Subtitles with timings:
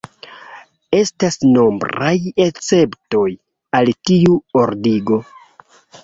[0.99, 2.13] Estas nombraj
[2.45, 3.25] esceptoj
[3.81, 5.21] al tiu ordigo.